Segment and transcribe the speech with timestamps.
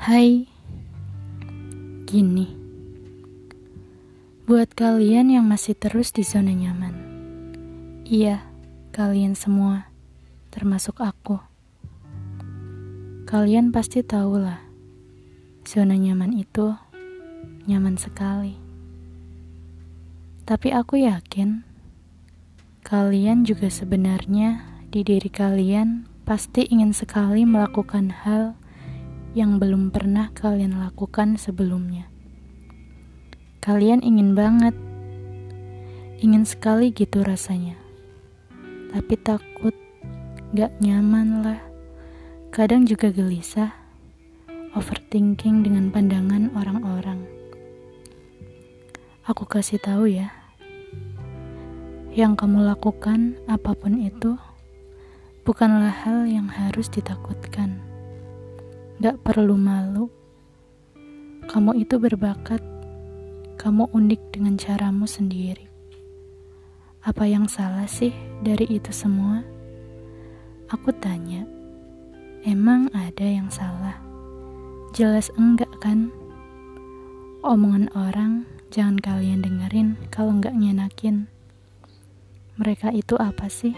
[0.00, 0.48] Hai,
[2.08, 2.48] gini.
[4.48, 6.96] Buat kalian yang masih terus di zona nyaman.
[8.08, 8.40] Iya,
[8.96, 9.92] kalian semua,
[10.48, 11.36] termasuk aku.
[13.28, 14.64] Kalian pasti tahu lah,
[15.68, 16.72] zona nyaman itu
[17.68, 18.56] nyaman sekali.
[20.48, 21.60] Tapi aku yakin,
[22.88, 28.56] kalian juga sebenarnya di diri kalian pasti ingin sekali melakukan hal
[29.30, 32.10] yang belum pernah kalian lakukan sebelumnya.
[33.62, 34.74] Kalian ingin banget,
[36.18, 37.78] ingin sekali gitu rasanya,
[38.90, 39.76] tapi takut,
[40.56, 41.60] gak nyaman lah.
[42.50, 43.70] Kadang juga gelisah,
[44.74, 47.22] overthinking dengan pandangan orang-orang.
[49.28, 50.34] Aku kasih tahu ya,
[52.10, 54.34] yang kamu lakukan apa pun itu
[55.46, 57.79] bukanlah hal yang harus ditakutkan.
[59.00, 60.12] Gak perlu malu.
[61.48, 62.60] Kamu itu berbakat.
[63.56, 65.64] Kamu unik dengan caramu sendiri.
[67.00, 68.12] Apa yang salah sih
[68.44, 69.40] dari itu semua?
[70.68, 71.48] Aku tanya,
[72.44, 73.96] emang ada yang salah?
[74.92, 76.12] Jelas enggak kan?
[77.40, 81.24] Omongan orang jangan kalian dengerin kalau enggak nyenakin.
[82.60, 83.72] Mereka itu apa sih?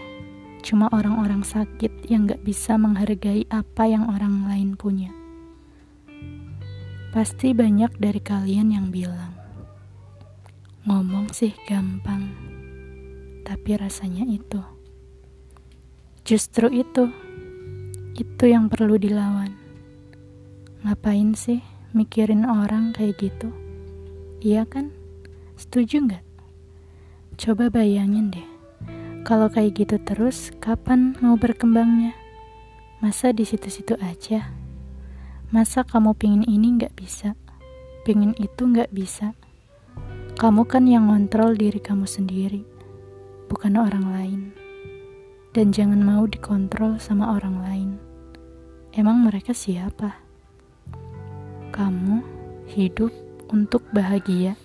[0.63, 5.11] Cuma orang-orang sakit yang gak bisa menghargai apa yang orang lain punya.
[7.11, 9.35] Pasti banyak dari kalian yang bilang,
[10.87, 12.31] ngomong sih gampang,
[13.43, 14.63] tapi rasanya itu.
[16.23, 17.11] Justru itu,
[18.15, 19.51] itu yang perlu dilawan.
[20.87, 21.59] Ngapain sih
[21.91, 23.51] mikirin orang kayak gitu?
[24.39, 24.95] Iya kan?
[25.59, 26.25] Setuju nggak?
[27.35, 28.52] Coba bayangin deh
[29.23, 32.11] kalau kayak gitu terus, kapan mau berkembangnya?
[32.99, 34.51] Masa di situ-situ aja?
[35.47, 37.31] Masa kamu pingin ini nggak bisa?
[38.03, 39.31] Pingin itu nggak bisa?
[40.35, 42.67] Kamu kan yang ngontrol diri kamu sendiri,
[43.47, 44.41] bukan orang lain.
[45.55, 47.89] Dan jangan mau dikontrol sama orang lain.
[48.91, 50.19] Emang mereka siapa?
[51.71, 52.19] Kamu
[52.75, 53.15] hidup
[53.47, 54.59] untuk bahagia.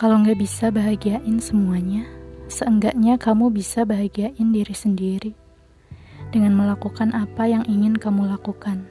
[0.00, 2.21] Kalau nggak bisa bahagiain semuanya,
[2.52, 5.32] seenggaknya kamu bisa bahagiain diri sendiri
[6.28, 8.84] dengan melakukan apa yang ingin kamu lakukan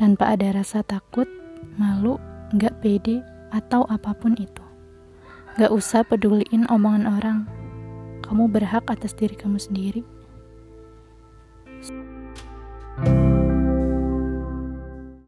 [0.00, 1.28] tanpa ada rasa takut,
[1.76, 2.16] malu,
[2.56, 3.22] gak pede,
[3.54, 4.64] atau apa pun itu.
[5.54, 7.38] Gak usah peduliin omongan orang.
[8.26, 10.02] Kamu berhak atas diri kamu sendiri.